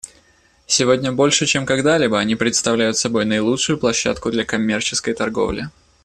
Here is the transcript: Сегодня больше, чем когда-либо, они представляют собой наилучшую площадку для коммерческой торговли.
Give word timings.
Сегодня 0.65 1.11
больше, 1.11 1.45
чем 1.45 1.63
когда-либо, 1.67 2.17
они 2.17 2.33
представляют 2.35 2.97
собой 2.97 3.23
наилучшую 3.25 3.77
площадку 3.77 4.31
для 4.31 4.43
коммерческой 4.43 5.13
торговли. 5.13 5.65